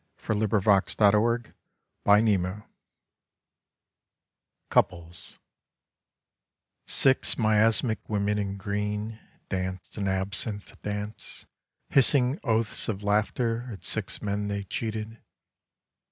[0.15, 1.53] 46 Slabs of the
[2.03, 2.65] Sunburnt West
[4.71, 5.37] COUPLES
[6.87, 9.19] Six miasmic women in green
[9.49, 11.45] danced an absinthe dance
[11.89, 15.21] hissing oaths of laughter at six men they cheated.